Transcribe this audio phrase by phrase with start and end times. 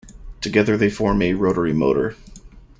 [0.41, 2.15] Together they form a rotary motor.